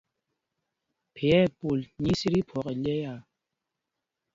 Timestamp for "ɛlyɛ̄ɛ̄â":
2.71-3.15